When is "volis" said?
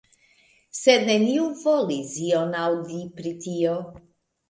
1.67-2.17